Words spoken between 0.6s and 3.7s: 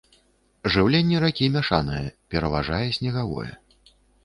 Жыўленне ракі мяшанае, пераважае снегавое.